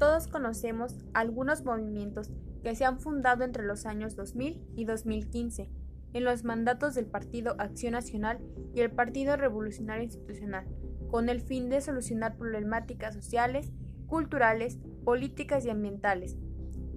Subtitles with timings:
[0.00, 5.68] todos conocemos algunos movimientos que se han fundado entre los años 2000 y 2015
[6.14, 8.40] en los mandatos del Partido Acción Nacional
[8.74, 10.66] y el Partido Revolucionario Institucional,
[11.10, 13.72] con el fin de solucionar problemáticas sociales,
[14.06, 16.38] culturales, políticas y ambientales.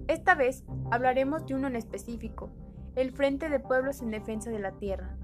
[0.08, 2.50] Esta vez hablaremos de uno en específico,
[2.96, 5.14] el Frente de Pueblos en Defensa de la Tierra.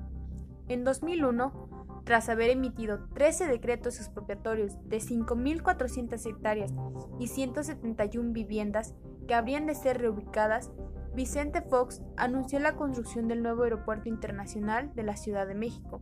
[0.68, 6.72] En 2001, tras haber emitido 13 decretos expropiatorios de 5.400 hectáreas
[7.18, 8.94] y 171 viviendas
[9.26, 10.70] que habrían de ser reubicadas,
[11.14, 16.00] Vicente Fox anunció la construcción del nuevo aeropuerto internacional de la Ciudad de México.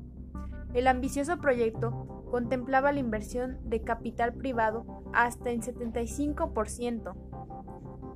[0.74, 7.15] El ambicioso proyecto contemplaba la inversión de capital privado hasta en 75%,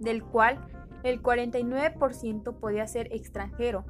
[0.00, 0.66] del cual
[1.02, 3.84] el 49% podía ser extranjero.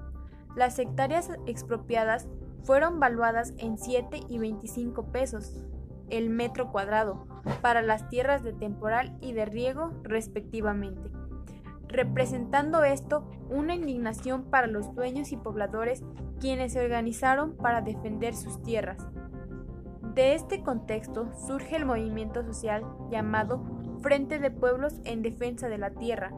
[0.55, 2.29] Las hectáreas expropiadas
[2.65, 5.62] fueron valuadas en 7 y 25 pesos
[6.09, 7.27] el metro cuadrado
[7.61, 11.11] para las tierras de temporal y de riego respectivamente
[11.92, 16.03] representando esto una indignación para los dueños y pobladores
[16.41, 19.06] quienes se organizaron para defender sus tierras.
[20.15, 23.62] De este contexto surge el movimiento social llamado
[24.00, 26.33] Frente de Pueblos en Defensa de la Tierra,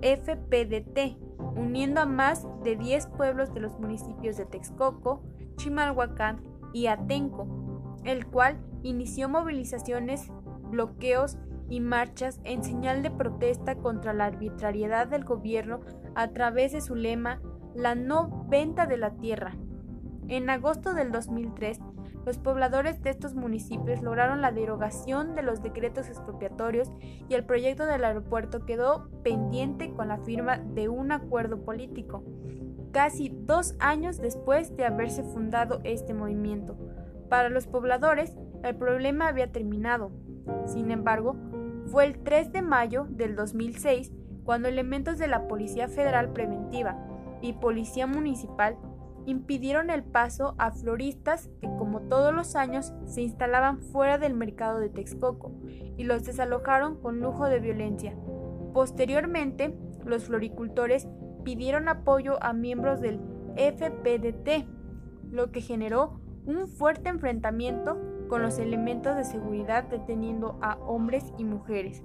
[0.00, 1.16] FPDT,
[1.56, 5.22] uniendo a más de 10 pueblos de los municipios de Texcoco,
[5.56, 7.48] Chimalhuacán y Atenco,
[8.04, 10.30] el cual inició movilizaciones,
[10.70, 15.80] bloqueos y marchas en señal de protesta contra la arbitrariedad del gobierno
[16.14, 17.40] a través de su lema
[17.74, 19.56] La no venta de la tierra.
[20.28, 21.80] En agosto del 2003,
[22.26, 26.90] los pobladores de estos municipios lograron la derogación de los decretos expropiatorios
[27.28, 32.24] y el proyecto del aeropuerto quedó pendiente con la firma de un acuerdo político,
[32.90, 36.76] casi dos años después de haberse fundado este movimiento.
[37.28, 40.10] Para los pobladores, el problema había terminado.
[40.64, 41.36] Sin embargo,
[41.86, 46.96] fue el 3 de mayo del 2006 cuando elementos de la Policía Federal Preventiva
[47.40, 48.76] y Policía Municipal
[49.26, 54.78] impidieron el paso a floristas que como todos los años se instalaban fuera del mercado
[54.78, 55.52] de Texcoco
[55.96, 58.14] y los desalojaron con lujo de violencia.
[58.72, 61.08] Posteriormente, los floricultores
[61.44, 63.20] pidieron apoyo a miembros del
[63.56, 64.66] FPDT,
[65.30, 67.98] lo que generó un fuerte enfrentamiento
[68.28, 72.02] con los elementos de seguridad deteniendo a hombres y mujeres.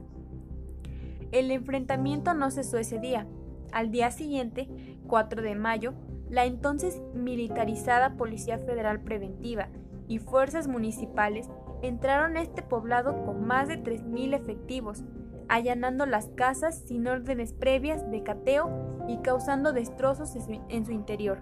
[1.31, 3.27] El enfrentamiento no cesó ese día.
[3.71, 4.67] Al día siguiente,
[5.07, 5.93] 4 de mayo,
[6.31, 9.67] la entonces militarizada Policía Federal Preventiva
[10.07, 11.49] y fuerzas municipales
[11.81, 15.03] entraron a este poblado con más de 3.000 efectivos,
[15.49, 20.33] allanando las casas sin órdenes previas de cateo y causando destrozos
[20.69, 21.39] en su interior.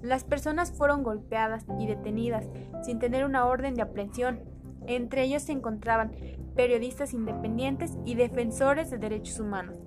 [0.00, 2.48] Las personas fueron golpeadas y detenidas
[2.82, 4.40] sin tener una orden de aprehensión.
[4.86, 6.12] Entre ellos se encontraban
[6.54, 9.85] periodistas independientes y defensores de derechos humanos.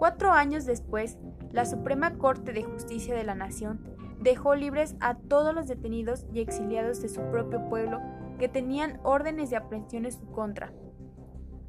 [0.00, 1.18] Cuatro años después,
[1.52, 3.84] la Suprema Corte de Justicia de la Nación
[4.18, 8.00] dejó libres a todos los detenidos y exiliados de su propio pueblo
[8.38, 10.72] que tenían órdenes de aprehensión en su contra.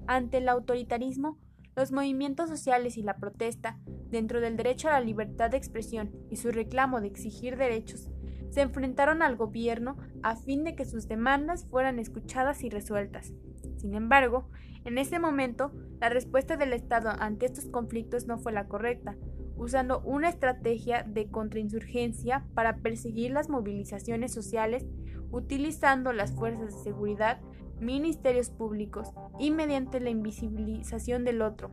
[0.07, 1.39] Ante el autoritarismo,
[1.75, 3.77] los movimientos sociales y la protesta
[4.09, 8.09] dentro del derecho a la libertad de expresión y su reclamo de exigir derechos,
[8.49, 13.33] se enfrentaron al gobierno a fin de que sus demandas fueran escuchadas y resueltas.
[13.81, 14.47] Sin embargo,
[14.85, 19.15] en ese momento, la respuesta del Estado ante estos conflictos no fue la correcta,
[19.57, 24.85] usando una estrategia de contrainsurgencia para perseguir las movilizaciones sociales,
[25.31, 27.41] utilizando las fuerzas de seguridad,
[27.79, 31.71] ministerios públicos y mediante la invisibilización del otro,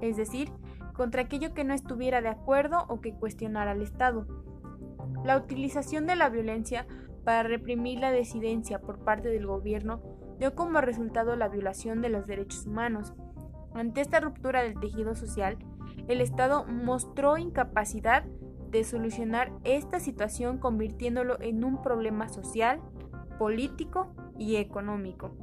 [0.00, 0.50] es decir,
[0.94, 4.26] contra aquello que no estuviera de acuerdo o que cuestionara al Estado.
[5.24, 6.86] La utilización de la violencia
[7.22, 10.00] para reprimir la disidencia por parte del gobierno
[10.38, 13.12] dio como resultado la violación de los derechos humanos.
[13.74, 15.58] Ante esta ruptura del tejido social,
[16.08, 18.24] el Estado mostró incapacidad
[18.70, 22.80] de solucionar esta situación convirtiéndolo en un problema social,
[23.38, 25.36] político y económico,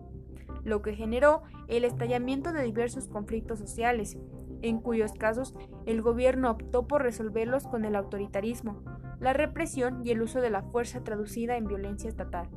[0.64, 4.18] lo que generó el estallamiento de diversos conflictos sociales,
[4.62, 5.56] en cuyos casos
[5.86, 8.84] el gobierno optó por resolverlos con el autoritarismo,
[9.20, 12.50] la represión y el uso de la fuerza traducida en violencia estatal,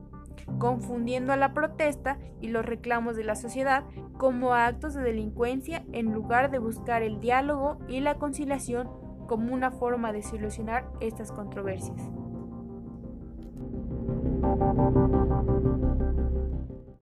[0.58, 3.84] confundiendo a la protesta y los reclamos de la sociedad
[4.18, 8.88] como actos de delincuencia en lugar de buscar el diálogo y la conciliación
[9.26, 12.00] como una forma de solucionar estas controversias.